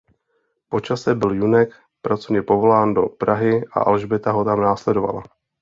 Po 0.69 0.79
čase 0.79 1.15
byl 1.15 1.31
Junek 1.31 1.75
pracovně 2.01 2.41
povolán 2.41 2.93
do 2.93 3.03
Prahy 3.09 3.65
a 3.71 3.79
Alžběta 3.79 4.31
ho 4.31 4.43
tam 4.45 4.61
následovala. 4.61 5.23